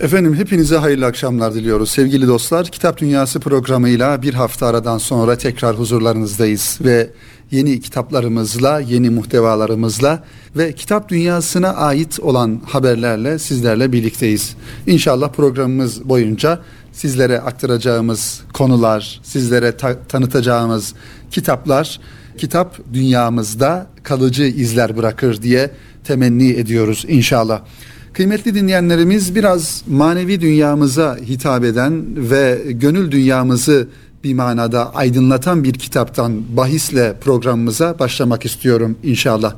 [0.00, 2.66] Efendim hepinize hayırlı akşamlar diliyoruz sevgili dostlar.
[2.66, 7.10] Kitap Dünyası programıyla bir hafta aradan sonra tekrar huzurlarınızdayız ve
[7.50, 10.24] yeni kitaplarımızla, yeni muhtevalarımızla
[10.56, 14.56] ve kitap dünyasına ait olan haberlerle sizlerle birlikteyiz.
[14.86, 16.60] İnşallah programımız boyunca
[16.92, 20.94] sizlere aktaracağımız konular, sizlere ta- tanıtacağımız
[21.30, 22.00] kitaplar
[22.36, 25.70] kitap dünyamızda kalıcı izler bırakır diye
[26.04, 27.60] temenni ediyoruz inşallah.
[28.18, 33.88] Kıymetli dinleyenlerimiz biraz manevi dünyamıza hitap eden ve gönül dünyamızı
[34.24, 39.54] bir manada aydınlatan bir kitaptan bahisle programımıza başlamak istiyorum inşallah.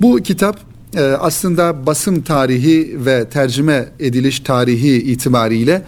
[0.00, 0.60] Bu kitap
[0.96, 5.82] e, aslında basım tarihi ve tercüme ediliş tarihi itibariyle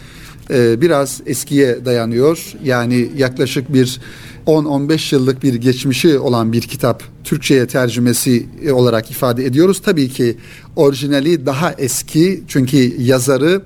[0.51, 2.53] e, biraz eskiye dayanıyor.
[2.65, 4.01] Yani yaklaşık bir
[4.48, 9.83] 10-15 yıllık bir geçmişi olan bir kitap Türkçe'ye tercümesi olarak ifade ediyoruz.
[9.84, 10.37] Tabii ki
[10.77, 13.62] orijinali daha eski çünkü yazarı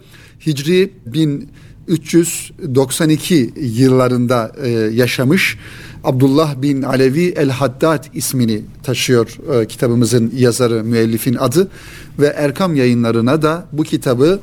[0.47, 5.59] Hicri 1392 yıllarında e, yaşamış.
[6.05, 11.69] Abdullah bin Alevi El Haddad ismini taşıyor e, kitabımızın yazarı, müellifin adı
[12.19, 14.41] ve Erkam yayınlarına da bu kitabı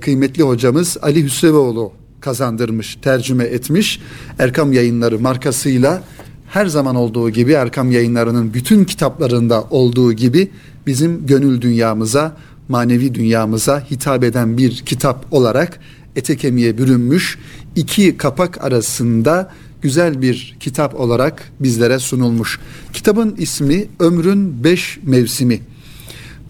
[0.00, 4.00] kıymetli hocamız Ali Hüsrevoğlu kazandırmış, tercüme etmiş.
[4.38, 6.02] Erkam Yayınları markasıyla
[6.48, 10.50] her zaman olduğu gibi Erkam Yayınları'nın bütün kitaplarında olduğu gibi
[10.86, 12.36] bizim gönül dünyamıza,
[12.68, 15.80] manevi dünyamıza hitap eden bir kitap olarak
[16.16, 17.38] ete kemiğe bürünmüş
[17.76, 19.50] iki kapak arasında
[19.82, 22.60] güzel bir kitap olarak bizlere sunulmuş.
[22.92, 25.60] Kitabın ismi Ömrün Beş Mevsimi.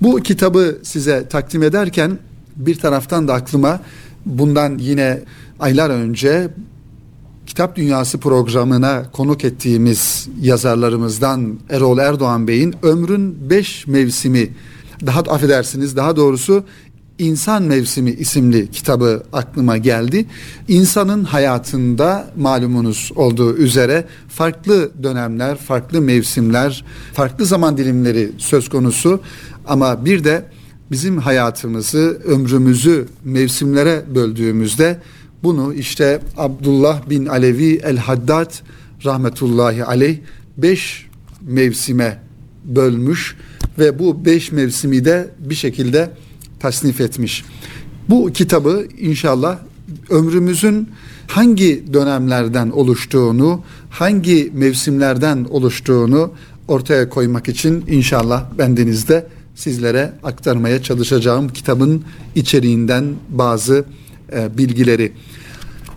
[0.03, 2.19] Bu kitabı size takdim ederken
[2.57, 3.81] bir taraftan da aklıma
[4.27, 5.23] bundan yine
[5.61, 6.49] aylar önce
[7.47, 14.49] Kitap Dünyası programına konuk ettiğimiz yazarlarımızdan Erol Erdoğan Bey'in Ömrün Beş Mevsimi
[15.07, 16.65] daha affedersiniz daha doğrusu
[17.19, 20.27] İnsan Mevsimi isimli kitabı aklıma geldi.
[20.69, 29.21] İnsanın hayatında malumunuz olduğu üzere farklı dönemler, farklı mevsimler, farklı zaman dilimleri söz konusu
[29.67, 30.45] ama bir de
[30.91, 35.01] bizim hayatımızı, ömrümüzü mevsimlere böldüğümüzde
[35.43, 38.53] bunu işte Abdullah bin Alevi el-Haddad
[39.05, 40.19] rahmetullahi aleyh
[40.57, 41.07] beş
[41.43, 42.23] mevsime
[42.65, 43.37] bölmüş
[43.79, 46.11] ve bu beş mevsimi de bir şekilde
[46.61, 47.45] tasnif etmiş.
[48.09, 49.59] Bu kitabı inşallah
[50.11, 50.89] ömrümüzün
[51.27, 56.33] hangi dönemlerden oluştuğunu, hangi mevsimlerden oluştuğunu
[56.69, 63.85] ortaya koymak için inşallah bendenizde sizlere aktarmaya çalışacağım kitabın içeriğinden bazı
[64.33, 65.13] e, bilgileri.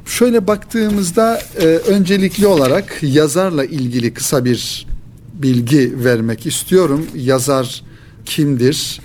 [0.05, 4.87] Şöyle baktığımızda e, öncelikli olarak yazarla ilgili kısa bir
[5.33, 7.05] bilgi vermek istiyorum.
[7.15, 7.83] Yazar
[8.25, 9.01] kimdir?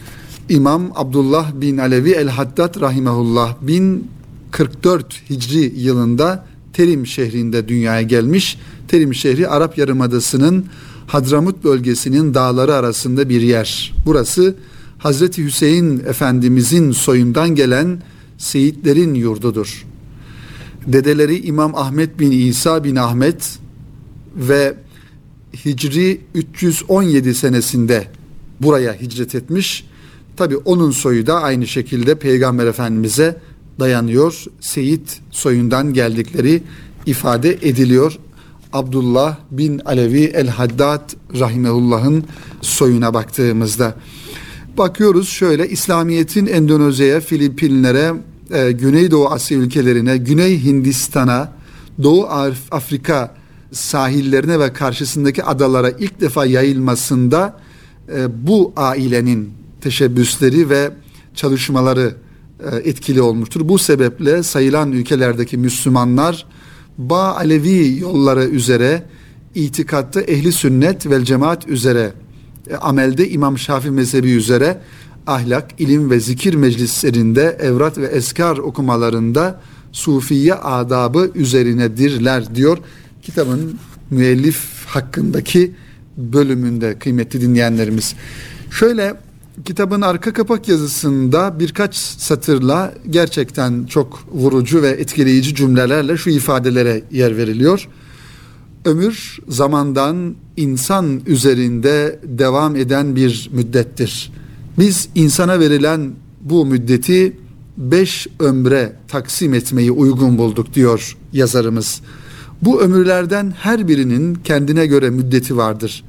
[0.48, 8.58] İmam Abdullah bin Alevi el-Haddad rahimehullah 1044 Hicri yılında Terim şehrinde dünyaya gelmiş.
[8.88, 10.66] Terim şehri Arap Yarımadası'nın
[11.06, 13.94] Hadramut bölgesinin dağları arasında bir yer.
[14.06, 14.54] Burası
[14.98, 18.02] Hazreti Hüseyin Efendimizin soyundan gelen
[18.38, 19.86] Seyitlerin yurdudur.
[20.86, 23.58] Dedeleri İmam Ahmet bin İsa bin Ahmet
[24.36, 24.74] ve
[25.64, 28.06] Hicri 317 senesinde
[28.60, 29.86] buraya hicret etmiş.
[30.36, 33.36] Tabi onun soyu da aynı şekilde Peygamber Efendimiz'e
[33.80, 34.44] dayanıyor.
[34.60, 36.62] Seyit soyundan geldikleri
[37.06, 38.18] ifade ediliyor.
[38.72, 41.10] Abdullah bin Alevi el-Haddad
[41.40, 42.24] rahimehullah'ın
[42.62, 43.94] soyuna baktığımızda.
[44.78, 48.14] Bakıyoruz şöyle İslamiyet'in Endonezya'ya, Filipinlere,
[48.50, 51.52] e, Güneydoğu Asya ülkelerine, Güney Hindistan'a,
[52.02, 52.26] Doğu
[52.70, 53.34] Afrika
[53.72, 57.56] sahillerine ve karşısındaki adalara ilk defa yayılmasında
[58.14, 59.50] e, bu ailenin
[59.80, 60.90] teşebbüsleri ve
[61.34, 62.14] çalışmaları
[62.72, 63.68] e, etkili olmuştur.
[63.68, 66.46] Bu sebeple sayılan ülkelerdeki Müslümanlar
[66.98, 69.02] Ba Alevi yolları üzere
[69.54, 72.12] itikatta ehli sünnet vel cemaat üzere
[72.70, 74.80] e, amelde İmam Şafii mezhebi üzere
[75.28, 79.60] ahlak, ilim ve zikir meclislerinde evrat ve eskar okumalarında
[79.92, 82.78] sufiye adabı üzerinedirler diyor
[83.22, 83.78] kitabın
[84.10, 85.74] müellif hakkındaki
[86.16, 88.14] bölümünde kıymetli dinleyenlerimiz.
[88.70, 89.14] Şöyle
[89.64, 97.36] kitabın arka kapak yazısında birkaç satırla gerçekten çok vurucu ve etkileyici cümlelerle şu ifadelere yer
[97.36, 97.88] veriliyor.
[98.84, 104.32] Ömür zamandan insan üzerinde devam eden bir müddettir.
[104.78, 106.10] Biz insana verilen
[106.40, 107.36] bu müddeti
[107.76, 112.00] beş ömre taksim etmeyi uygun bulduk diyor yazarımız.
[112.62, 116.04] Bu ömürlerden her birinin kendine göre müddeti vardır.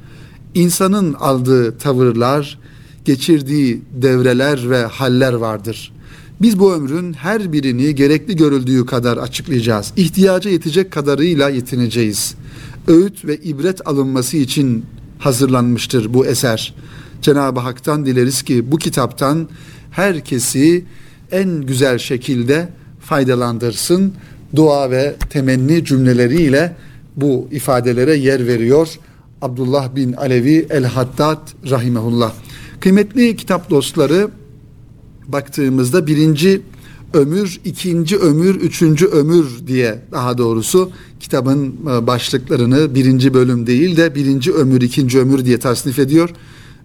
[0.53, 2.59] İnsanın aldığı tavırlar,
[3.05, 5.93] geçirdiği devreler ve haller vardır.
[6.41, 9.93] Biz bu ömrün her birini gerekli görüldüğü kadar açıklayacağız.
[9.97, 12.35] İhtiyaca yetecek kadarıyla yetineceğiz.
[12.87, 14.85] Öğüt ve ibret alınması için
[15.19, 16.73] hazırlanmıştır bu eser.
[17.21, 19.49] Cenab-ı Hak'tan dileriz ki bu kitaptan
[19.91, 20.85] herkesi
[21.31, 22.69] en güzel şekilde
[22.99, 24.13] faydalandırsın.
[24.55, 26.75] Dua ve temenni cümleleriyle
[27.15, 28.87] bu ifadelere yer veriyor.
[29.41, 32.33] Abdullah bin Alevi el-Haddad rahimehullah.
[32.79, 34.29] Kıymetli kitap dostları
[35.27, 36.61] baktığımızda birinci
[37.13, 44.15] ömür, ikinci ömür, üçüncü ömür diye daha doğrusu kitabın e, başlıklarını birinci bölüm değil de
[44.15, 46.29] birinci ömür, ikinci ömür diye tasnif ediyor.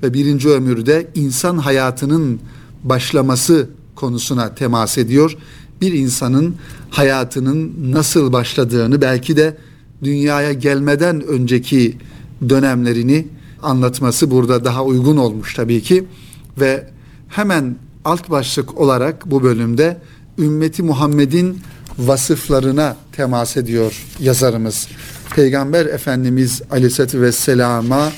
[0.02, 2.41] Ve birinci ömürde insan hayatının
[2.85, 5.37] başlaması konusuna temas ediyor.
[5.81, 6.56] Bir insanın
[6.91, 9.56] hayatının nasıl başladığını belki de
[10.05, 11.96] dünyaya gelmeden önceki
[12.49, 13.26] dönemlerini
[13.62, 16.05] anlatması burada daha uygun olmuş tabii ki
[16.61, 16.91] ve
[17.29, 19.99] hemen alt başlık olarak bu bölümde
[20.38, 21.61] ümmeti Muhammed'in
[21.99, 24.88] vasıflarına temas ediyor yazarımız.
[25.35, 28.12] Peygamber Efendimiz Aleyhisselatü Vesselam'a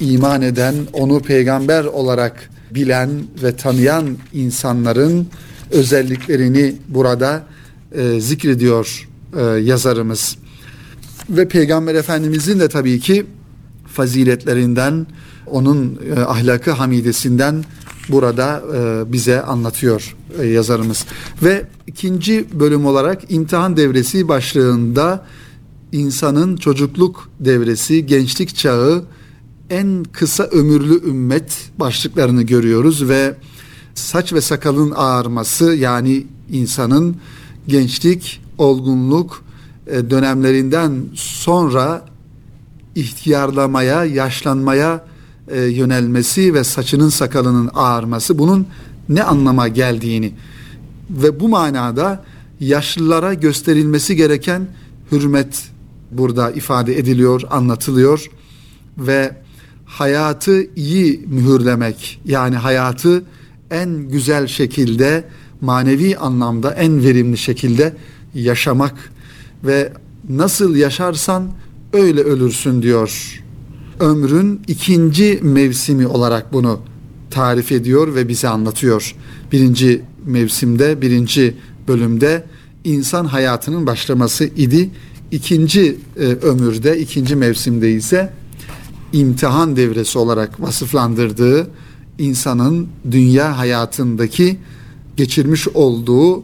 [0.00, 3.10] iman eden, onu peygamber olarak bilen
[3.42, 5.28] ve tanıyan insanların
[5.70, 7.46] özelliklerini burada
[7.92, 10.36] e, zikrediyor e, yazarımız.
[11.30, 13.26] Ve Peygamber Efendimizin de tabii ki
[13.86, 15.06] faziletlerinden,
[15.46, 17.64] onun e, ahlakı hamidesinden
[18.08, 21.04] burada e, bize anlatıyor e, yazarımız.
[21.42, 25.24] Ve ikinci bölüm olarak imtihan devresi başlığında
[25.92, 29.04] insanın çocukluk devresi, gençlik çağı,
[29.70, 33.34] en kısa ömürlü ümmet başlıklarını görüyoruz ve
[33.94, 37.16] saç ve sakalın ağarması yani insanın
[37.68, 39.42] gençlik, olgunluk
[39.86, 42.04] e, dönemlerinden sonra
[42.94, 45.04] ihtiyarlamaya, yaşlanmaya
[45.48, 48.66] e, yönelmesi ve saçının sakalının ağarması bunun
[49.08, 50.32] ne anlama geldiğini
[51.10, 52.24] ve bu manada
[52.60, 54.66] yaşlılara gösterilmesi gereken
[55.12, 55.68] hürmet
[56.10, 58.30] burada ifade ediliyor, anlatılıyor
[58.98, 59.45] ve
[59.86, 63.22] hayatı iyi mühürlemek yani hayatı
[63.70, 65.24] en güzel şekilde
[65.60, 67.96] manevi anlamda en verimli şekilde
[68.34, 68.94] yaşamak
[69.64, 69.92] ve
[70.28, 71.52] nasıl yaşarsan
[71.92, 73.42] öyle ölürsün diyor.
[74.00, 76.80] Ömrün ikinci mevsimi olarak bunu
[77.30, 79.14] tarif ediyor ve bize anlatıyor.
[79.52, 81.54] Birinci mevsimde, birinci
[81.88, 82.44] bölümde
[82.84, 84.90] insan hayatının başlaması idi.
[85.30, 88.32] İkinci e, ömürde, ikinci mevsimde ise
[89.16, 91.70] imtihan devresi olarak vasıflandırdığı
[92.18, 94.58] insanın dünya hayatındaki
[95.16, 96.42] geçirmiş olduğu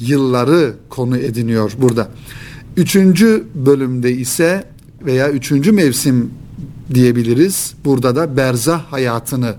[0.00, 2.08] yılları konu ediniyor burada.
[2.76, 4.64] Üçüncü bölümde ise
[5.04, 6.30] veya üçüncü mevsim
[6.94, 7.74] diyebiliriz.
[7.84, 9.54] Burada da berzah hayatını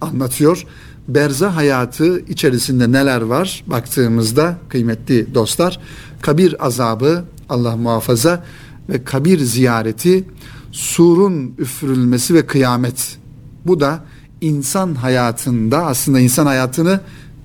[0.00, 0.66] anlatıyor.
[1.08, 5.80] Berzah hayatı içerisinde neler var baktığımızda kıymetli dostlar
[6.20, 8.44] kabir azabı Allah muhafaza
[8.88, 10.24] ve kabir ziyareti
[10.72, 13.18] surun üfürülmesi ve kıyamet
[13.66, 14.04] bu da
[14.40, 17.00] insan hayatında aslında insan hayatını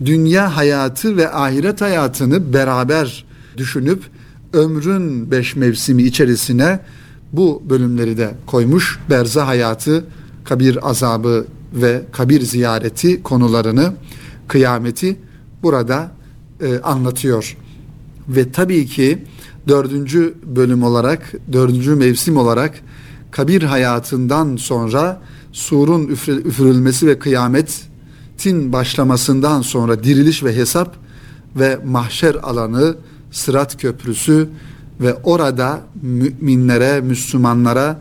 [0.06, 3.26] dünya hayatı ve ahiret hayatını beraber
[3.58, 4.04] düşünüp
[4.54, 6.80] ömrün beş mevsimi içerisine
[7.34, 9.00] bu bölümleri de koymuş.
[9.10, 10.06] Berza hayatı,
[10.44, 13.94] kabir azabı ve kabir ziyareti konularını,
[14.48, 15.18] kıyameti
[15.64, 16.12] burada
[16.62, 17.58] e, anlatıyor.
[18.28, 19.24] Ve tabii ki
[19.68, 22.82] dördüncü bölüm olarak, dördüncü mevsim olarak
[23.36, 30.96] kabir hayatından sonra surun üfürülmesi ve kıyametin başlamasından sonra diriliş ve hesap
[31.56, 32.96] ve mahşer alanı,
[33.32, 34.50] sırat köprüsü
[35.02, 38.00] ve orada müminlere, Müslümanlara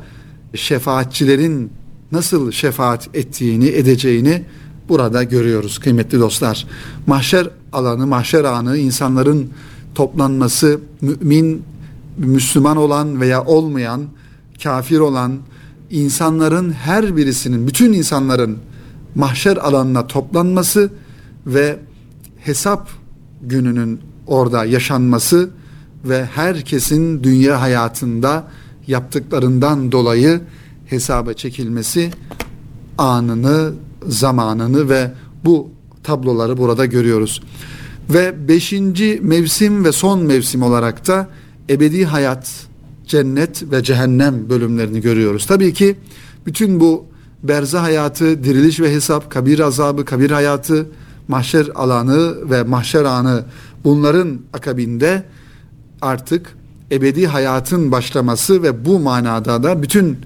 [0.55, 1.71] şefaatçilerin
[2.13, 4.45] nasıl şefaat ettiğini, edeceğini
[4.89, 6.67] burada görüyoruz kıymetli dostlar.
[7.07, 9.51] Mahşer alanı, mahşer anı insanların
[9.95, 11.63] toplanması, mümin,
[12.19, 14.01] Müslüman olan veya olmayan,
[14.63, 15.39] kafir olan
[15.91, 18.59] insanların her birisinin, bütün insanların
[19.15, 20.91] mahşer alanına toplanması
[21.47, 21.79] ve
[22.39, 22.89] hesap
[23.43, 25.51] gününün orada yaşanması
[26.05, 28.45] ve herkesin dünya hayatında
[28.87, 30.41] yaptıklarından dolayı
[30.87, 32.11] hesaba çekilmesi
[32.99, 33.73] anını,
[34.07, 35.11] zamanını ve
[35.45, 35.71] bu
[36.03, 37.43] tabloları burada görüyoruz.
[38.11, 41.29] Ve beşinci mevsim ve son mevsim olarak da
[41.71, 42.67] ebedi hayat,
[43.07, 45.47] cennet ve cehennem bölümlerini görüyoruz.
[45.47, 45.97] Tabii ki
[46.47, 47.05] bütün bu
[47.43, 50.87] berza hayatı, diriliş ve hesap, kabir azabı, kabir hayatı,
[51.29, 53.45] mahşer alanı ve mahşer anı
[53.85, 55.25] bunların akabinde
[56.03, 56.57] artık
[56.91, 60.19] ebedi hayatın başlaması ve bu manada da bütün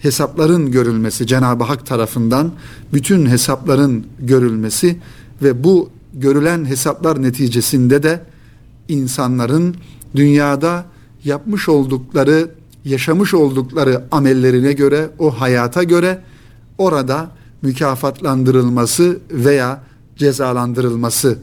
[0.00, 2.52] hesapların görülmesi Cenab-ı Hak tarafından
[2.92, 4.98] bütün hesapların görülmesi
[5.42, 8.20] ve bu görülen hesaplar neticesinde de
[8.88, 9.76] insanların
[10.16, 10.84] dünyada
[11.24, 12.50] yapmış oldukları,
[12.84, 16.22] yaşamış oldukları amellerine göre, o hayata göre
[16.78, 17.30] orada
[17.62, 19.82] mükafatlandırılması veya
[20.16, 21.38] cezalandırılması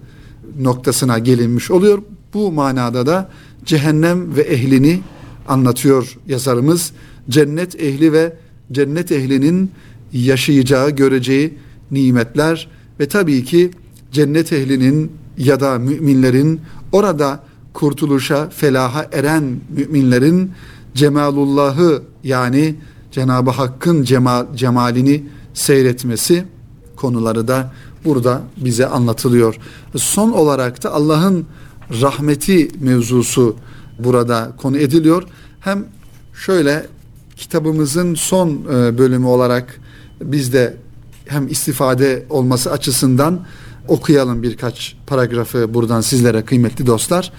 [0.60, 2.02] noktasına gelinmiş oluyor.
[2.34, 3.30] Bu manada da
[3.66, 5.02] cehennem ve ehlini
[5.48, 6.92] anlatıyor yazarımız.
[7.30, 8.34] Cennet ehli ve
[8.72, 9.72] cennet ehlinin
[10.14, 11.58] yaşayacağı, göreceği
[11.92, 12.68] nimetler
[13.00, 13.72] ve tabii ki
[14.12, 20.52] cennet ehlinin ya da müminlerin orada kurtuluşa, felaha eren müminlerin
[20.94, 22.76] cemalullahı yani
[23.12, 25.24] Cenab-ı Hakk'ın cemal, cemalini
[25.54, 26.46] seyretmesi
[26.96, 27.72] konuları da
[28.06, 29.56] burada bize anlatılıyor.
[29.96, 31.46] Son olarak da Allah'ın
[32.02, 33.56] rahmeti mevzusu
[34.00, 35.24] burada konu ediliyor.
[35.60, 35.86] Hem
[36.34, 36.88] şöyle
[37.36, 39.80] kitabımızın son e, bölümü olarak
[40.22, 40.78] biz de
[41.26, 43.40] hem istifade olması açısından
[43.90, 47.32] okuyalım birkaç paragrafı buradan sizlere kıymetli dostlar.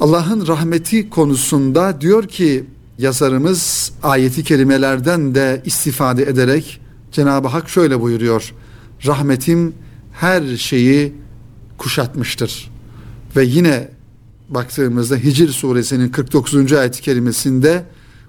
[0.00, 2.64] Allah'ın rahmeti konusunda diyor ki
[2.98, 6.80] yazarımız ayeti kelimelerden de istifade ederek
[7.12, 8.54] Cenab-ı Hak şöyle buyuruyor.
[9.06, 9.74] Rahmetim
[10.12, 11.12] her şeyi
[11.78, 12.70] kuşatmıştır.
[13.36, 13.88] Ve yine
[14.48, 16.72] baktığımızda Hicr suresinin 49.
[16.72, 17.84] ayet kelimesinde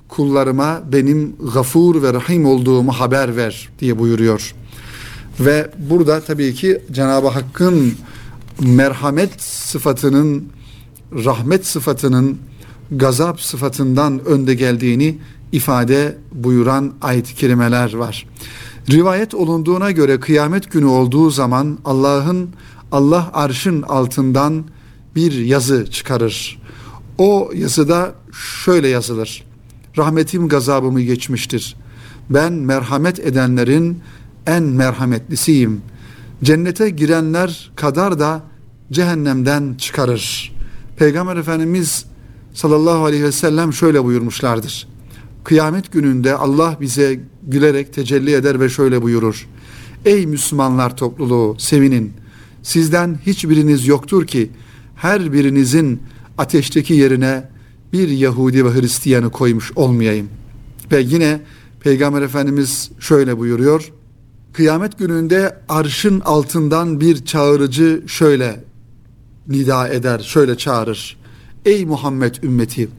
[0.08, 4.56] kullarıma benim gafur ve rahim olduğumu haber ver diye buyuruyor.
[5.40, 7.94] Ve burada tabii ki Cenab-ı Hakk'ın
[8.60, 10.50] merhamet sıfatının,
[11.12, 12.38] rahmet sıfatının
[12.92, 15.18] gazap sıfatından önde geldiğini
[15.52, 18.28] ifade buyuran ayet-i kerimeler var.
[18.90, 22.50] Rivayet olunduğuna göre kıyamet günü olduğu zaman Allah'ın
[22.92, 24.64] Allah arşın altından
[25.16, 26.62] bir yazı çıkarır.
[27.18, 28.16] O yazıda
[28.64, 29.44] şöyle yazılır.
[29.98, 31.76] Rahmetim gazabımı geçmiştir.
[32.30, 34.00] Ben merhamet edenlerin
[34.48, 35.82] en merhametlisiyim.
[36.44, 38.44] Cennete girenler kadar da
[38.92, 40.56] cehennemden çıkarır.
[40.98, 42.06] Peygamber Efendimiz
[42.54, 44.88] sallallahu aleyhi ve sellem şöyle buyurmuşlardır.
[45.44, 49.48] Kıyamet gününde Allah bize gülerek tecelli eder ve şöyle buyurur.
[50.06, 52.14] Ey Müslümanlar topluluğu sevinin.
[52.64, 54.50] Sizden hiçbiriniz yoktur ki
[54.96, 56.02] her birinizin
[56.38, 57.50] ateşteki yerine
[57.94, 60.30] bir Yahudi ve Hristiyanı koymuş olmayayım.
[60.92, 61.42] Ve yine
[61.80, 63.92] Peygamber Efendimiz şöyle buyuruyor.
[64.56, 68.64] Kıyamet gününde arşın altından bir çağırıcı şöyle
[69.48, 71.18] nida eder, şöyle çağırır.
[71.66, 72.90] Ey Muhammed ümmeti,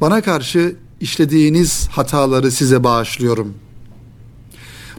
[0.00, 3.54] bana karşı işlediğiniz hataları size bağışlıyorum.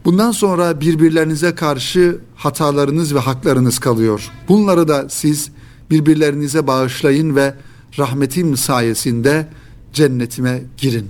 [0.05, 4.31] Bundan sonra birbirlerinize karşı hatalarınız ve haklarınız kalıyor.
[4.49, 5.51] Bunları da siz
[5.91, 7.53] birbirlerinize bağışlayın ve
[7.99, 9.47] rahmetim sayesinde
[9.93, 11.09] cennetime girin.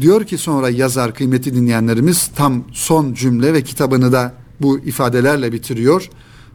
[0.00, 6.10] Diyor ki sonra yazar kıymeti dinleyenlerimiz tam son cümle ve kitabını da bu ifadelerle bitiriyor.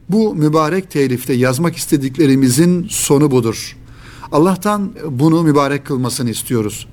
[0.09, 3.77] Bu mübarek telifte yazmak istediklerimizin sonu budur.
[4.31, 6.87] Allah'tan bunu mübarek kılmasını istiyoruz.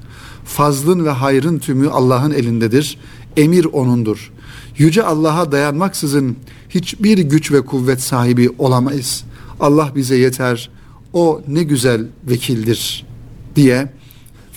[0.45, 2.99] Fazlın ve hayrın tümü Allah'ın elindedir.
[3.37, 4.33] Emir O'nundur.
[4.79, 6.37] Yüce Allah'a dayanmaksızın
[6.69, 9.25] hiçbir güç ve kuvvet sahibi olamayız.
[9.61, 10.71] Allah bize yeter.
[11.13, 13.07] O ne güzel vekildir
[13.57, 13.93] diye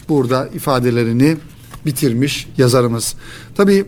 [0.09, 1.37] burada ifadelerini
[1.85, 3.15] bitirmiş yazarımız.
[3.55, 3.85] Tabi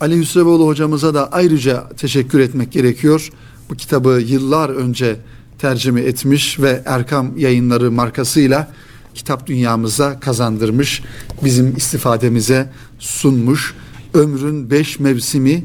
[0.00, 3.30] Ali Hüsrevoğlu hocamıza da ayrıca teşekkür etmek gerekiyor.
[3.70, 5.16] Bu kitabı yıllar önce
[5.58, 8.72] tercüme etmiş ve Erkam yayınları markasıyla
[9.14, 11.02] kitap dünyamıza kazandırmış.
[11.44, 13.74] Bizim istifademize sunmuş.
[14.14, 15.64] Ömrün beş mevsimi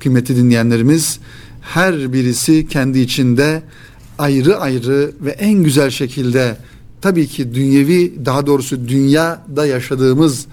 [0.00, 1.20] kıymeti dinleyenlerimiz
[1.60, 3.62] her birisi kendi içinde
[4.18, 6.56] ayrı ayrı ve en güzel şekilde
[7.00, 10.46] tabii ki dünyevi daha doğrusu dünyada yaşadığımız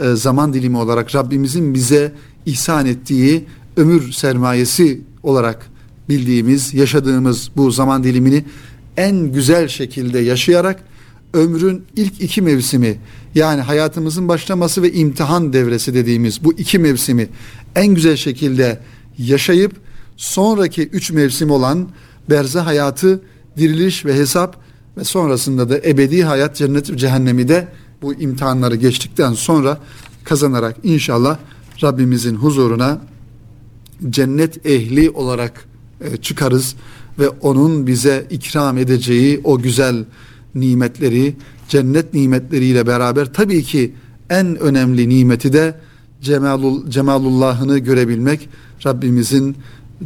[0.00, 2.12] e, zaman dilimi olarak Rabbimizin bize
[2.46, 3.44] ihsan ettiği
[3.76, 5.70] ömür sermayesi olarak
[6.08, 8.44] bildiğimiz, yaşadığımız bu zaman dilimini
[8.96, 10.84] en güzel şekilde yaşayarak
[11.34, 12.98] ömrün ilk iki mevsimi
[13.34, 17.28] yani hayatımızın başlaması ve imtihan devresi dediğimiz bu iki mevsimi
[17.76, 18.80] en güzel şekilde
[19.18, 19.72] yaşayıp
[20.16, 21.88] sonraki üç mevsim olan
[22.30, 23.22] berze hayatı,
[23.56, 24.56] diriliş ve hesap
[24.96, 27.68] ve sonrasında da ebedi hayat cennet ve cehennemi de
[28.02, 29.78] bu imtihanları geçtikten sonra
[30.24, 31.38] kazanarak inşallah
[31.82, 33.00] Rabbimizin huzuruna
[34.10, 35.64] cennet ehli olarak
[36.00, 36.76] e, çıkarız
[37.18, 40.04] ve onun bize ikram edeceği o güzel
[40.54, 41.36] nimetleri
[41.68, 43.94] cennet nimetleriyle beraber tabii ki
[44.30, 45.74] en önemli nimeti de
[46.22, 48.48] cemalul, cemalullahını görebilmek
[48.86, 49.56] Rabbimizin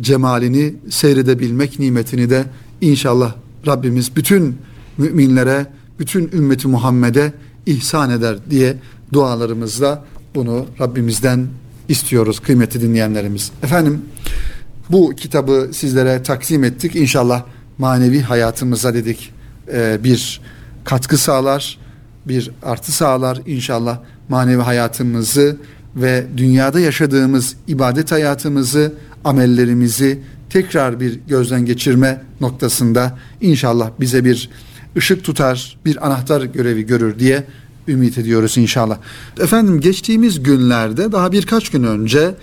[0.01, 2.45] cemalini seyredebilmek nimetini de
[2.81, 3.35] inşallah
[3.67, 4.57] Rabbimiz bütün
[4.99, 5.67] müminlere
[5.99, 7.33] bütün ümmeti Muhammed'e
[7.67, 8.77] ihsan eder diye
[9.13, 10.05] dualarımızla
[10.35, 11.47] bunu Rabbimizden
[11.89, 13.53] istiyoruz kıymeti dinleyenlerimiz.
[13.63, 14.03] Efendim
[14.91, 16.97] bu kitabı sizlere taksim ettik.
[16.97, 17.43] İnşallah
[17.79, 19.33] manevi hayatımıza dedik
[19.73, 20.41] e, bir
[20.85, 21.79] katkı sağlar,
[22.27, 25.57] bir artı sağlar inşallah manevi hayatımızı
[25.97, 28.93] ve dünyada yaşadığımız ibadet hayatımızı,
[29.25, 34.51] amellerimizi tekrar bir gözden geçirme noktasında inşallah bize bir
[34.97, 37.45] ışık tutar, bir anahtar görevi görür diye
[37.89, 38.99] ümit ediyoruz inşallah.
[39.41, 42.35] Efendim geçtiğimiz günlerde daha birkaç gün önce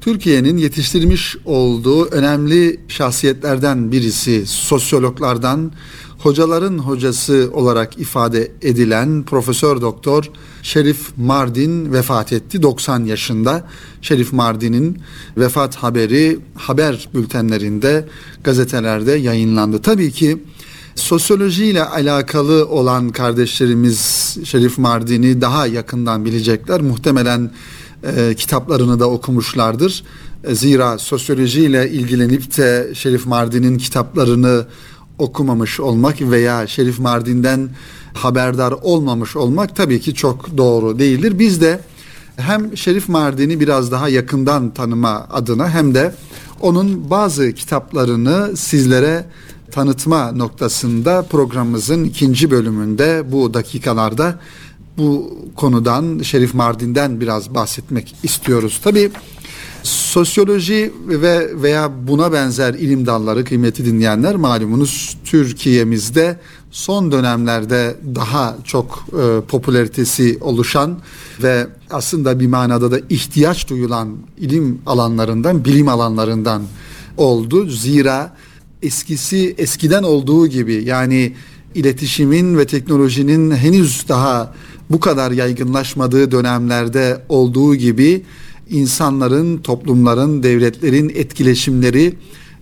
[0.00, 5.72] Türkiye'nin yetiştirmiş olduğu önemli şahsiyetlerden birisi sosyologlardan
[6.18, 10.30] hocaların hocası olarak ifade edilen Profesör Doktor
[10.62, 13.68] Şerif Mardin vefat etti 90 yaşında.
[14.02, 14.98] Şerif Mardin'in
[15.36, 18.08] vefat haberi haber bültenlerinde,
[18.44, 19.82] gazetelerde yayınlandı.
[19.82, 20.38] Tabii ki
[20.94, 26.80] sosyolojiyle alakalı olan kardeşlerimiz Şerif Mardin'i daha yakından bilecekler.
[26.80, 27.50] Muhtemelen
[28.16, 30.04] e, kitaplarını da okumuşlardır.
[30.44, 34.66] E, zira sosyolojiyle ilgilenip de Şerif Mardin'in kitaplarını
[35.18, 37.68] okumamış olmak veya Şerif Mardin'den
[38.14, 41.38] haberdar olmamış olmak tabii ki çok doğru değildir.
[41.38, 41.80] Biz de
[42.36, 46.14] hem Şerif Mardin'i biraz daha yakından tanıma adına hem de
[46.60, 49.24] onun bazı kitaplarını sizlere
[49.74, 54.38] tanıtma noktasında programımızın ikinci bölümünde bu dakikalarda
[54.98, 58.80] bu konudan Şerif Mardin'den biraz bahsetmek istiyoruz.
[58.84, 59.10] Tabii
[59.82, 66.40] sosyoloji ve veya buna benzer ilim dalları kıymeti dinleyenler malumunuz Türkiye'mizde
[66.70, 70.98] son dönemlerde daha çok e, popülaritesi oluşan
[71.42, 76.62] ve aslında bir manada da ihtiyaç duyulan ilim alanlarından, bilim alanlarından
[77.16, 77.66] oldu.
[77.70, 78.36] Zira
[78.84, 81.32] eskisi eskiden olduğu gibi yani
[81.74, 84.54] iletişimin ve teknolojinin henüz daha
[84.90, 88.22] bu kadar yaygınlaşmadığı dönemlerde olduğu gibi
[88.70, 92.14] insanların, toplumların, devletlerin etkileşimleri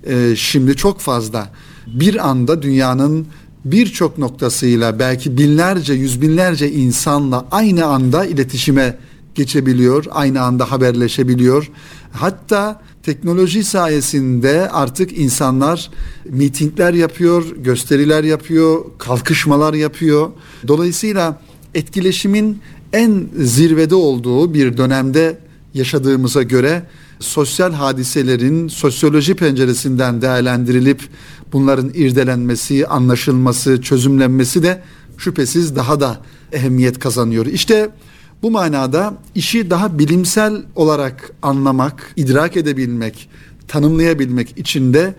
[0.06, 1.50] e, şimdi çok fazla.
[1.86, 3.26] Bir anda dünyanın
[3.64, 8.98] birçok noktasıyla belki binlerce, yüz binlerce insanla aynı anda iletişime
[9.34, 11.70] geçebiliyor, aynı anda haberleşebiliyor.
[12.12, 15.90] Hatta teknoloji sayesinde artık insanlar
[16.24, 20.30] mitingler yapıyor, gösteriler yapıyor, kalkışmalar yapıyor.
[20.68, 21.40] Dolayısıyla
[21.74, 22.60] etkileşimin
[22.92, 25.38] en zirvede olduğu bir dönemde
[25.74, 26.82] yaşadığımıza göre
[27.20, 31.00] sosyal hadiselerin sosyoloji penceresinden değerlendirilip
[31.52, 34.82] bunların irdelenmesi, anlaşılması, çözümlenmesi de
[35.18, 36.20] şüphesiz daha da
[36.52, 37.46] ehemmiyet kazanıyor.
[37.46, 37.90] İşte
[38.50, 43.28] manada işi daha bilimsel olarak anlamak, idrak edebilmek,
[43.68, 45.14] tanımlayabilmek için de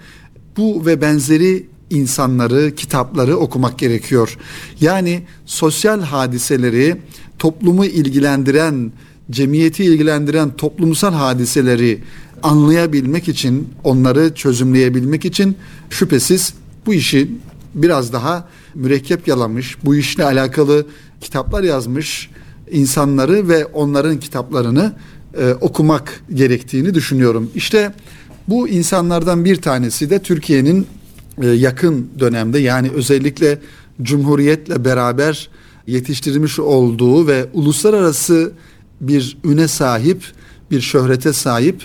[0.58, 4.38] bu ve benzeri insanları, kitapları okumak gerekiyor.
[4.82, 6.98] Yani sosyal hadiseleri,
[7.40, 8.92] toplumu ilgilendiren,
[9.32, 12.04] cemiyeti ilgilendiren toplumsal hadiseleri
[12.44, 15.58] anlayabilmek için, onları çözümleyebilmek için
[15.90, 16.54] şüphesiz
[16.86, 17.32] bu işi
[17.76, 20.86] biraz daha mürekkep yalamış, bu işle alakalı
[21.22, 22.30] kitaplar yazmış
[22.72, 24.94] insanları ve onların kitaplarını
[25.38, 27.52] e, okumak gerektiğini düşünüyorum.
[27.56, 27.94] İşte
[28.48, 30.88] bu insanlardan bir tanesi de Türkiye'nin
[31.42, 33.60] e, yakın dönemde yani özellikle
[34.02, 35.50] Cumhuriyet'le beraber
[35.88, 38.52] yetiştirilmiş olduğu ve uluslararası
[39.02, 40.24] bir üne sahip,
[40.72, 41.82] bir şöhrete sahip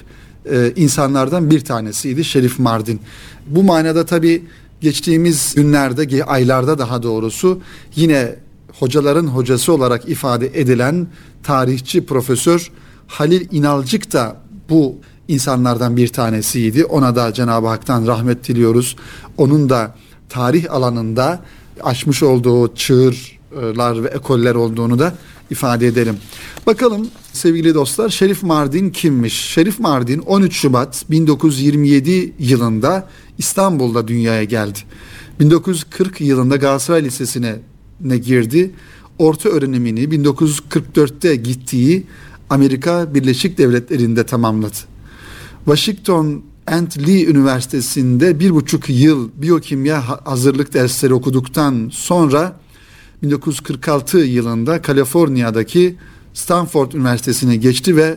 [0.51, 3.01] e, insanlardan bir tanesiydi Şerif Mardin.
[3.47, 4.43] Bu manada tabi
[4.81, 7.61] geçtiğimiz günlerde, aylarda daha doğrusu
[7.97, 8.37] yine
[8.79, 11.07] hocaların hocası olarak ifade edilen
[11.43, 12.71] tarihçi profesör
[13.07, 14.37] Halil İnalcık da
[14.71, 14.97] bu
[15.29, 16.85] insanlardan bir tanesiydi.
[16.85, 18.97] Ona da Cenab-ı Hak'tan rahmet diliyoruz.
[19.37, 19.95] Onun da
[20.29, 21.41] tarih alanında
[21.83, 25.15] açmış olduğu çığırlar ve ekoller olduğunu da
[25.51, 26.17] ifade edelim.
[26.67, 29.35] Bakalım sevgili dostlar Şerif Mardin kimmiş?
[29.35, 34.79] Şerif Mardin 13 Şubat 1927 yılında İstanbul'da dünyaya geldi.
[35.41, 38.71] 1940 yılında Galatasaray Lisesi'ne ne girdi.
[39.19, 42.07] Orta öğrenimini 1944'te gittiği
[42.51, 44.77] Amerika Birleşik Devletleri'nde tamamladı.
[45.65, 52.61] Washington and Lee Üniversitesi'nde bir buçuk yıl biyokimya hazırlık dersleri okuduktan sonra
[53.23, 55.97] 1946 yılında Kaliforniya'daki
[56.35, 58.17] Stanford Üniversitesi'ne geçti ve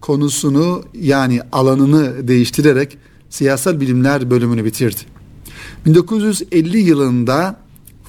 [0.00, 2.98] konusunu yani alanını değiştirerek
[3.30, 5.00] siyasal bilimler bölümünü bitirdi.
[5.86, 7.56] 1950 yılında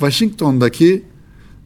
[0.01, 1.03] Washington'daki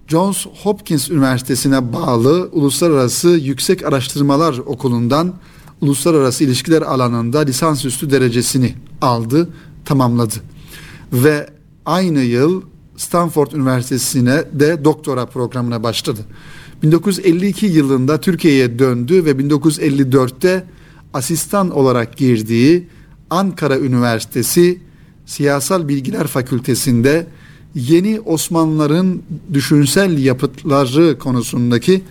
[0.07, 5.33] Johns Hopkins Üniversitesi'ne bağlı Uluslararası Yüksek Araştırmalar Okulu'ndan
[5.81, 9.49] uluslararası ilişkiler alanında lisansüstü derecesini aldı,
[9.85, 10.35] tamamladı.
[11.13, 11.49] Ve
[11.85, 12.61] aynı yıl
[12.97, 16.21] Stanford Üniversitesi'ne de doktora programına başladı.
[16.83, 20.63] 1952 yılında Türkiye'ye döndü ve 1954'te
[21.13, 22.87] asistan olarak girdiği
[23.29, 24.79] Ankara Üniversitesi
[25.25, 27.27] Siyasal Bilgiler Fakültesinde
[27.75, 29.21] yeni Osmanlıların
[29.53, 32.01] düşünsel yapıtları konusundaki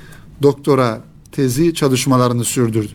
[0.42, 2.92] doktora tezi çalışmalarını sürdürdü.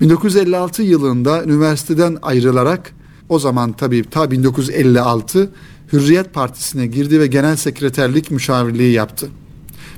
[0.00, 2.92] 1956 yılında üniversiteden ayrılarak
[3.28, 5.50] o zaman tabii ta 1956
[5.92, 9.28] Hürriyet Partisi'ne girdi ve genel sekreterlik müşavirliği yaptı.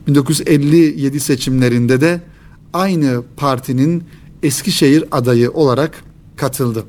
[0.07, 2.21] 1957 seçimlerinde de
[2.73, 4.05] aynı partinin
[4.43, 6.05] Eskişehir adayı olarak
[6.37, 6.85] katıldı.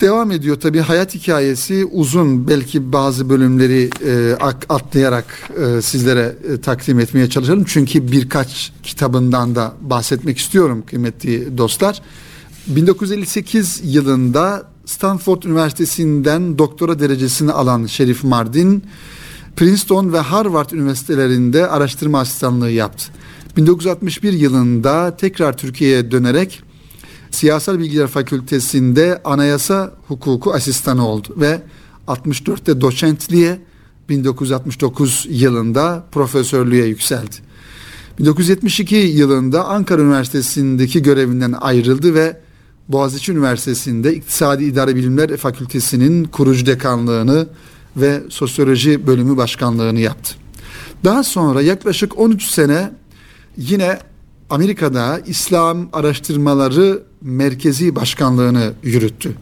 [0.00, 4.36] Devam ediyor tabii hayat hikayesi uzun belki bazı bölümleri e,
[4.68, 5.24] atlayarak
[5.62, 7.64] e, sizlere e, takdim etmeye çalışalım.
[7.64, 12.02] Çünkü birkaç kitabından da bahsetmek istiyorum kıymetli dostlar.
[12.66, 18.84] 1958 yılında Stanford Üniversitesi'nden doktora derecesini alan Şerif Mardin,
[19.56, 23.12] Princeton ve Harvard üniversitelerinde araştırma asistanlığı yaptı.
[23.56, 26.62] 1961 yılında tekrar Türkiye'ye dönerek
[27.36, 31.62] Siyasal Bilgiler Fakültesi'nde anayasa hukuku asistanı oldu ve
[32.08, 33.58] 64'te doçentliğe
[34.08, 37.36] 1969 yılında profesörlüğe yükseldi.
[38.18, 42.40] 1972 yılında Ankara Üniversitesi'ndeki görevinden ayrıldı ve
[42.88, 47.46] Boğaziçi Üniversitesi'nde İktisadi İdare Bilimler Fakültesi'nin kurucu dekanlığını
[47.96, 50.34] ve sosyoloji bölümü başkanlığını yaptı.
[51.04, 52.90] Daha sonra yaklaşık 13 sene
[53.56, 53.98] yine
[54.50, 59.32] Amerika'da İslam Araştırmaları Merkezi Başkanlığını yürüttü.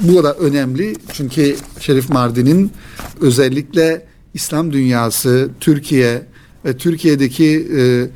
[0.00, 2.72] Bu da önemli çünkü Şerif Mardin'in
[3.20, 6.26] özellikle İslam dünyası, Türkiye
[6.64, 8.06] ve Türkiye'deki e,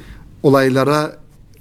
[0.42, 1.16] olaylara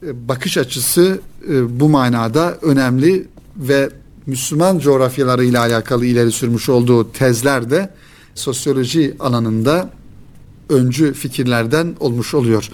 [0.08, 3.90] e, bakış açısı e, bu manada önemli ve
[4.26, 7.90] Müslüman coğrafyaları ile alakalı ileri sürmüş olduğu tezler de
[8.36, 9.90] sosyoloji alanında
[10.70, 12.70] öncü fikirlerden olmuş oluyor.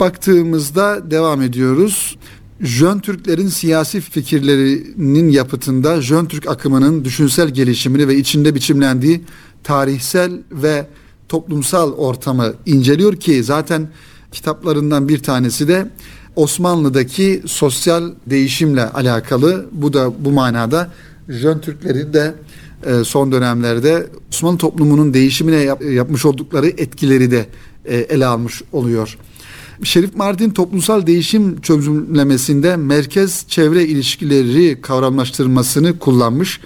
[0.00, 2.18] Baktığımızda devam ediyoruz.
[2.60, 9.24] Jön Türklerin siyasi fikirlerinin yapıtında Jön Türk akımının düşünsel gelişimini ve içinde biçimlendiği
[9.64, 10.86] tarihsel ve
[11.28, 13.88] toplumsal ortamı inceliyor ki zaten
[14.32, 15.90] kitaplarından bir tanesi de
[16.36, 19.66] Osmanlı'daki sosyal değişimle alakalı.
[19.72, 20.90] Bu da bu manada
[21.28, 22.34] Jön Türklerin de
[22.86, 25.56] e, son dönemlerde Osmanlı toplumunun değişimine
[25.90, 27.46] yapmış oldukları etkileri de
[27.84, 29.18] e, ele almış oluyor.
[29.82, 36.60] Şerif Mardin toplumsal değişim çözümlemesinde merkez çevre ilişkileri kavramlaştırmasını kullanmış.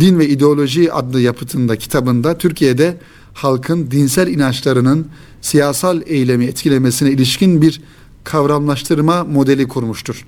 [0.00, 2.96] Din ve İdeoloji adlı yapıtında kitabında Türkiye'de
[3.34, 5.06] halkın dinsel inançlarının
[5.40, 7.80] siyasal eylemi etkilemesine ilişkin bir
[8.24, 10.26] kavramlaştırma modeli kurmuştur.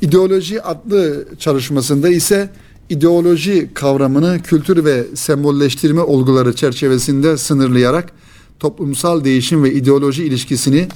[0.00, 2.50] İdeoloji adlı çalışmasında ise
[2.90, 8.12] ideoloji kavramını kültür ve sembolleştirme olguları çerçevesinde sınırlayarak
[8.60, 10.88] toplumsal değişim ve ideoloji ilişkisini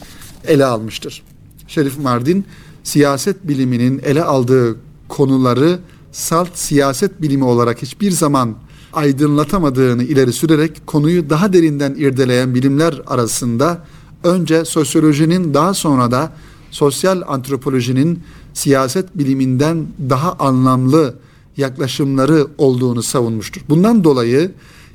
[0.46, 1.22] ele almıştır.
[1.68, 2.44] Şerif Mardin
[2.82, 4.76] siyaset biliminin ele aldığı
[5.08, 5.78] konuları
[6.12, 8.56] salt siyaset bilimi olarak hiçbir zaman
[8.92, 13.84] aydınlatamadığını ileri sürerek konuyu daha derinden irdeleyen bilimler arasında
[14.24, 16.32] önce sosyolojinin daha sonra da
[16.70, 18.22] sosyal antropolojinin
[18.54, 21.14] siyaset biliminden daha anlamlı
[21.56, 23.62] yaklaşımları olduğunu savunmuştur.
[23.68, 24.52] Bundan dolayı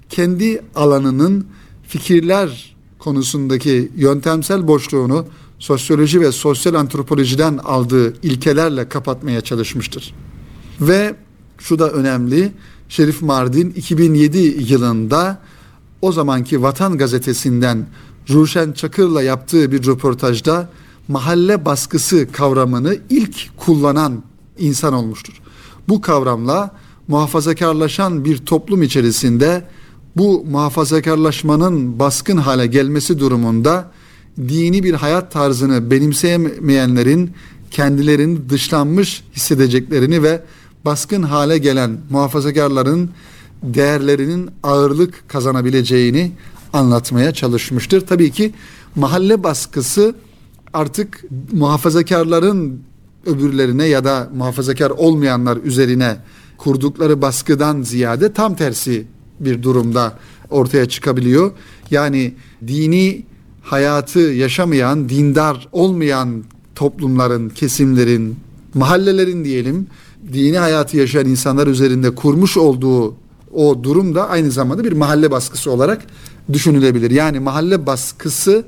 [0.10, 1.46] kendi alanının
[1.88, 2.77] fikirler
[3.08, 5.26] konusundaki yöntemsel boşluğunu
[5.60, 10.14] sosyoloji ve sosyal antropolojiden aldığı ilkelerle kapatmaya çalışmıştır.
[10.82, 11.16] Ve
[11.58, 12.52] şu da önemli,
[12.90, 14.38] Şerif Mardin 2007
[14.74, 15.40] yılında
[16.02, 17.86] o zamanki Vatan Gazetesi'nden
[18.30, 20.70] Ruşen Çakır'la yaptığı bir röportajda
[21.08, 24.24] mahalle baskısı kavramını ilk kullanan
[24.60, 25.34] insan olmuştur.
[25.90, 26.76] Bu kavramla
[27.08, 29.64] muhafazakarlaşan bir toplum içerisinde
[30.18, 33.92] bu muhafazakarlaşmanın baskın hale gelmesi durumunda
[34.38, 37.32] dini bir hayat tarzını benimseyemeyenlerin
[37.72, 40.42] kendilerini dışlanmış hissedeceklerini ve
[40.86, 43.10] baskın hale gelen muhafazakarların
[43.64, 46.32] değerlerinin ağırlık kazanabileceğini
[46.74, 48.08] anlatmaya çalışmıştır.
[48.08, 48.54] Tabii ki
[48.96, 50.16] mahalle baskısı
[50.74, 52.80] artık muhafazakarların
[53.26, 56.18] öbürlerine ya da muhafazakar olmayanlar üzerine
[56.58, 59.06] kurdukları baskıdan ziyade tam tersi
[59.40, 60.14] bir durumda
[60.50, 61.52] ortaya çıkabiliyor.
[61.92, 62.34] Yani
[62.68, 63.24] dini
[63.62, 66.44] hayatı yaşamayan, dindar olmayan
[66.76, 68.36] toplumların, kesimlerin,
[68.74, 69.88] mahallelerin diyelim
[70.34, 73.16] dini hayatı yaşayan insanlar üzerinde kurmuş olduğu
[73.54, 76.02] o durum da aynı zamanda bir mahalle baskısı olarak
[76.54, 77.12] düşünülebilir.
[77.12, 78.66] Yani mahalle baskısı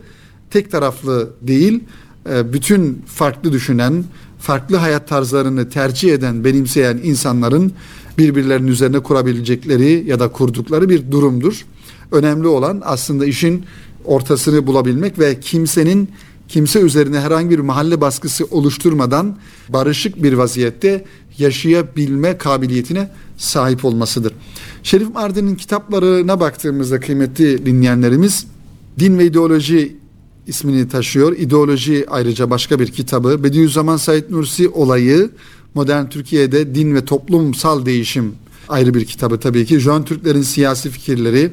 [0.49, 1.83] tek taraflı değil,
[2.29, 4.03] e, bütün farklı düşünen,
[4.39, 7.73] farklı hayat tarzlarını tercih eden, benimseyen insanların
[8.19, 11.65] birbirlerinin üzerine kurabilecekleri ya da kurdukları bir durumdur.
[12.11, 13.65] Önemli olan aslında işin
[14.05, 16.09] ortasını bulabilmek ve kimsenin
[16.47, 19.37] kimse üzerine herhangi bir mahalle baskısı oluşturmadan
[19.69, 21.05] barışık bir vaziyette
[21.37, 24.33] yaşayabilme kabiliyetine sahip olmasıdır.
[24.83, 28.47] Şerif Mardin'in kitaplarına baktığımızda kıymetli dinleyenlerimiz
[28.99, 29.95] Din ve İdeoloji
[30.49, 31.37] ismini taşıyor.
[31.37, 33.43] İdeoloji ayrıca başka bir kitabı.
[33.43, 35.29] Bediüzzaman Said Nursi olayı
[35.73, 38.35] modern Türkiye'de din ve toplumsal değişim
[38.69, 39.79] ayrı bir kitabı tabii ki.
[39.79, 41.51] Jön Türklerin siyasi fikirleri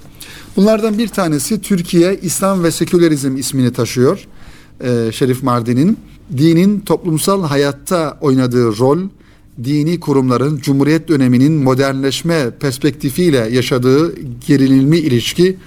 [0.55, 4.27] Bunlardan bir tanesi Türkiye İslam ve Sekülerizm ismini taşıyor.
[4.83, 5.97] Ee, Şerif Mardin'in
[6.37, 8.99] dinin toplumsal hayatta oynadığı rol,
[9.63, 14.15] dini kurumların Cumhuriyet döneminin modernleşme perspektifiyle yaşadığı
[14.47, 15.57] gerilimli ilişki,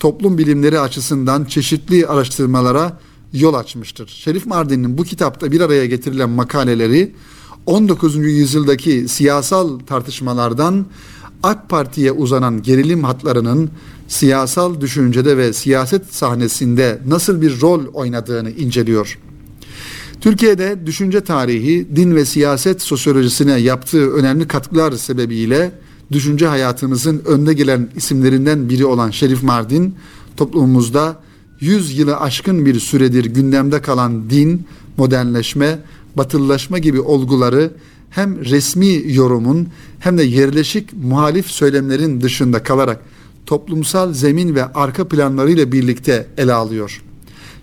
[0.00, 3.00] toplum bilimleri açısından çeşitli araştırmalara
[3.32, 4.08] yol açmıştır.
[4.08, 7.12] Şerif Mardin'in bu kitapta bir araya getirilen makaleleri
[7.66, 8.16] 19.
[8.16, 10.86] yüzyıldaki siyasal tartışmalardan
[11.42, 13.70] AK Parti'ye uzanan gerilim hatlarının
[14.08, 19.18] siyasal düşüncede ve siyaset sahnesinde nasıl bir rol oynadığını inceliyor.
[20.20, 25.72] Türkiye'de düşünce tarihi, din ve siyaset sosyolojisine yaptığı önemli katkılar sebebiyle
[26.12, 29.94] düşünce hayatımızın önde gelen isimlerinden biri olan Şerif Mardin,
[30.36, 31.20] toplumumuzda
[31.60, 35.78] 100 yılı aşkın bir süredir gündemde kalan din, modernleşme,
[36.16, 37.70] batılılaşma gibi olguları
[38.16, 43.00] hem resmi yorumun hem de yerleşik muhalif söylemlerin dışında kalarak
[43.46, 47.02] toplumsal zemin ve arka planlarıyla birlikte ele alıyor.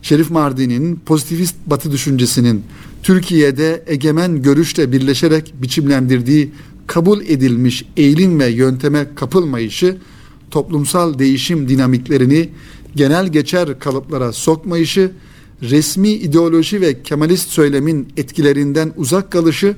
[0.02, 2.64] Şerif Mardin'in pozitivist batı düşüncesinin
[3.04, 6.52] Türkiye'de egemen görüşle birleşerek biçimlendirdiği
[6.88, 9.98] kabul edilmiş eğilim ve yönteme kapılmayışı,
[10.52, 12.50] toplumsal değişim dinamiklerini
[12.96, 15.12] genel geçer kalıplara sokmayışı,
[15.62, 19.76] resmi ideoloji ve kemalist söylemin etkilerinden uzak kalışı,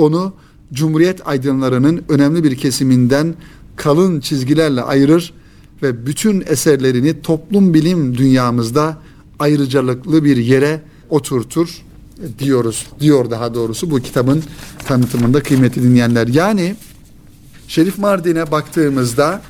[0.00, 0.32] onu
[0.72, 3.34] Cumhuriyet aydınlarının önemli bir kesiminden
[3.76, 5.32] kalın çizgilerle ayırır
[5.82, 8.98] ve bütün eserlerini toplum bilim dünyamızda
[9.38, 11.82] ayrıcalıklı bir yere oturtur
[12.38, 12.86] diyoruz.
[13.00, 14.42] Diyor daha doğrusu bu kitabın
[14.86, 16.26] tanıtımında kıymetli dinleyenler.
[16.26, 16.76] Yani
[17.68, 19.42] Şerif Mardin'e baktığımızda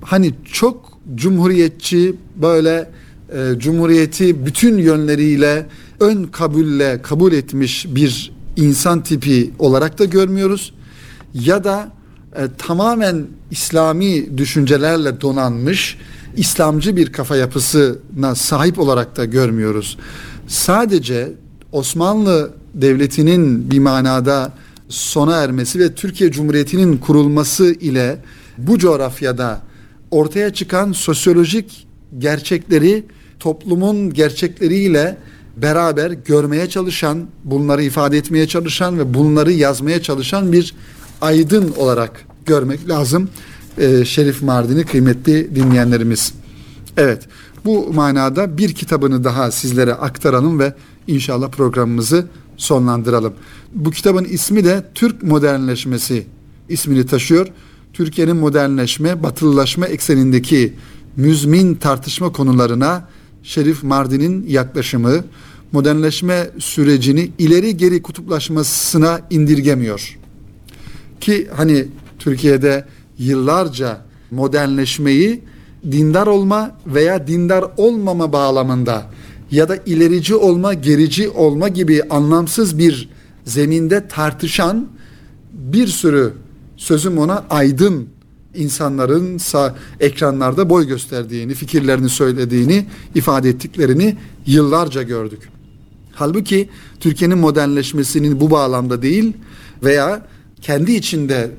[0.00, 2.90] hani çok cumhuriyetçi böyle
[3.32, 5.66] e, cumhuriyeti bütün yönleriyle
[6.00, 10.74] ön kabulle kabul etmiş bir insan tipi olarak da görmüyoruz
[11.34, 11.92] ya da
[12.36, 15.98] e, tamamen İslami düşüncelerle donanmış
[16.36, 19.98] İslamcı bir kafa yapısına sahip olarak da görmüyoruz.
[20.46, 21.32] Sadece
[21.72, 24.52] Osmanlı Devleti'nin bir manada
[24.88, 28.18] sona ermesi ve Türkiye Cumhuriyeti'nin kurulması ile
[28.58, 29.60] bu coğrafyada
[30.10, 31.86] ortaya çıkan sosyolojik
[32.18, 33.04] gerçekleri
[33.40, 35.16] toplumun gerçekleriyle
[35.56, 40.74] beraber görmeye çalışan, bunları ifade etmeye çalışan ve bunları yazmaya çalışan bir
[41.20, 43.28] aydın olarak görmek lazım.
[43.78, 46.34] Ee, Şerif Mardin'i kıymetli dinleyenlerimiz.
[46.96, 47.28] Evet,
[47.64, 50.74] bu manada bir kitabını daha sizlere aktaralım ve
[51.06, 53.32] inşallah programımızı sonlandıralım.
[53.74, 56.26] Bu kitabın ismi de Türk Modernleşmesi
[56.68, 57.46] ismini taşıyor.
[57.92, 60.74] Türkiye'nin modernleşme, batılılaşma eksenindeki
[61.16, 63.08] müzmin tartışma konularına
[63.42, 65.24] Şerif Mardin'in yaklaşımı
[65.72, 70.18] modernleşme sürecini ileri geri kutuplaşmasına indirgemiyor.
[71.20, 71.86] Ki hani
[72.18, 72.84] Türkiye'de
[73.18, 73.98] yıllarca
[74.30, 75.40] modernleşmeyi
[75.92, 79.06] dindar olma veya dindar olmama bağlamında
[79.50, 83.08] ya da ilerici olma, gerici olma gibi anlamsız bir
[83.44, 84.88] zeminde tartışan
[85.52, 86.32] bir sürü
[86.76, 88.08] sözüm ona aydın
[88.54, 95.48] insanların sağ ekranlarda boy gösterdiğini, fikirlerini söylediğini, ifade ettiklerini yıllarca gördük.
[96.14, 96.68] Halbuki
[97.00, 99.32] Türkiye'nin modernleşmesinin bu bağlamda değil
[99.82, 100.26] veya
[100.60, 101.50] kendi içinde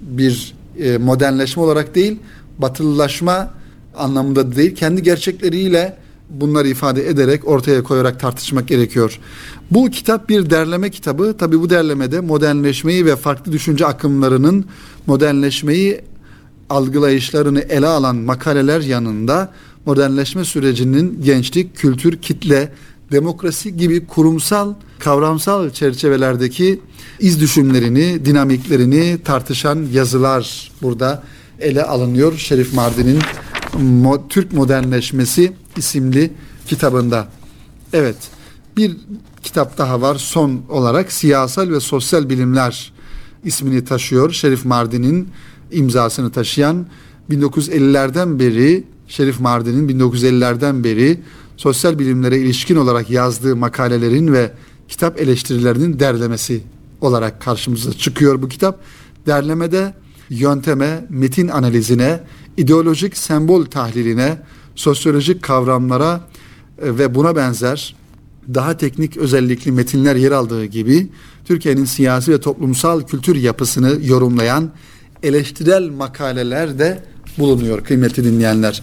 [0.00, 2.18] bir e, modernleşme olarak değil,
[2.58, 3.50] batılılaşma
[3.96, 5.96] anlamında değil, kendi gerçekleriyle
[6.30, 9.20] bunları ifade ederek ortaya koyarak tartışmak gerekiyor.
[9.70, 11.36] Bu kitap bir derleme kitabı.
[11.38, 14.64] Tabi bu derlemede modernleşmeyi ve farklı düşünce akımlarının
[15.06, 16.00] modernleşmeyi
[16.70, 19.52] algılayışlarını ele alan makaleler yanında
[19.86, 22.72] modernleşme sürecinin gençlik, kültür, kitle,
[23.12, 26.80] demokrasi gibi kurumsal, kavramsal çerçevelerdeki
[27.20, 31.22] iz düşümlerini, dinamiklerini tartışan yazılar burada
[31.60, 32.36] ele alınıyor.
[32.36, 33.18] Şerif Mardin'in
[34.28, 36.32] Türk Modernleşmesi isimli
[36.66, 37.28] kitabında.
[37.92, 38.16] Evet,
[38.76, 38.96] bir
[39.42, 42.92] kitap daha var son olarak Siyasal ve Sosyal Bilimler
[43.44, 44.32] ismini taşıyor.
[44.32, 45.28] Şerif Mardin'in
[45.74, 46.86] imzasını taşıyan
[47.30, 51.20] 1950'lerden beri Şerif Mardin'in 1950'lerden beri
[51.56, 54.52] sosyal bilimlere ilişkin olarak yazdığı makalelerin ve
[54.88, 56.62] kitap eleştirilerinin derlemesi
[57.00, 58.80] olarak karşımıza çıkıyor bu kitap.
[59.26, 59.94] Derlemede
[60.30, 62.20] yönteme, metin analizine,
[62.56, 64.38] ideolojik sembol tahliline,
[64.74, 66.28] sosyolojik kavramlara
[66.82, 67.96] e, ve buna benzer
[68.54, 71.08] daha teknik özellikli metinler yer aldığı gibi
[71.44, 74.70] Türkiye'nin siyasi ve toplumsal kültür yapısını yorumlayan
[75.24, 76.98] eleştirel makaleler de
[77.38, 78.82] bulunuyor kıymetli dinleyenler.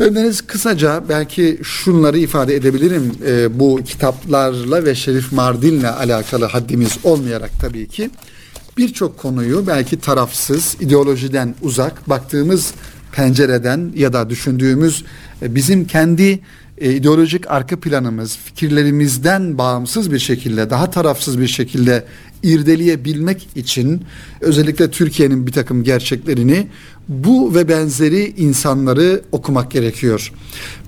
[0.00, 7.50] Bendeniz kısaca belki şunları ifade edebilirim e, bu kitaplarla ve Şerif Mardin'le alakalı haddimiz olmayarak
[7.60, 8.10] tabii ki
[8.78, 12.74] birçok konuyu belki tarafsız, ideolojiden uzak baktığımız
[13.12, 15.04] pencereden ya da düşündüğümüz
[15.42, 16.40] e, bizim kendi
[16.78, 22.04] e, ideolojik arka planımız, fikirlerimizden bağımsız bir şekilde, daha tarafsız bir şekilde
[22.42, 24.02] irdeleyebilmek için
[24.40, 26.66] özellikle Türkiye'nin bir takım gerçeklerini
[27.08, 30.32] bu ve benzeri insanları okumak gerekiyor.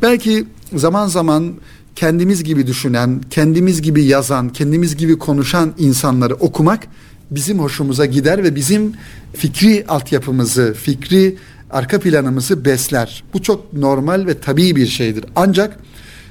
[0.02, 0.44] Belki
[0.74, 1.54] zaman zaman
[1.96, 6.86] kendimiz gibi düşünen, kendimiz gibi yazan, kendimiz gibi konuşan insanları okumak
[7.30, 8.92] bizim hoşumuza gider ve bizim
[9.32, 11.36] fikri altyapımızı, fikri
[11.70, 13.24] arka planımızı besler.
[13.34, 15.24] Bu çok normal ve tabii bir şeydir.
[15.36, 15.78] Ancak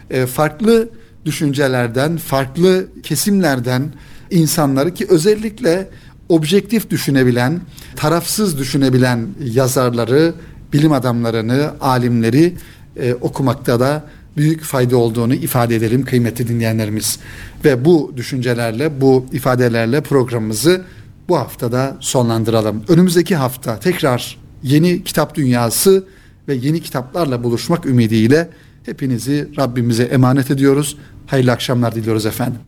[0.09, 0.89] e, farklı
[1.25, 3.83] düşüncelerden, farklı kesimlerden
[4.31, 5.89] insanları ki özellikle
[6.29, 7.61] objektif düşünebilen,
[7.95, 10.33] tarafsız düşünebilen yazarları,
[10.73, 12.55] bilim adamlarını, alimleri
[12.97, 14.03] e, okumakta da
[14.37, 17.19] büyük fayda olduğunu ifade edelim kıymetli dinleyenlerimiz.
[17.65, 20.81] Ve bu düşüncelerle, bu ifadelerle programımızı
[21.29, 22.83] bu haftada sonlandıralım.
[22.87, 26.07] Önümüzdeki hafta tekrar yeni kitap dünyası
[26.47, 28.49] ve yeni kitaplarla buluşmak ümidiyle
[28.85, 30.97] hepinizi Rabbimize emanet ediyoruz.
[31.27, 32.59] Hayırlı akşamlar diliyoruz efendim.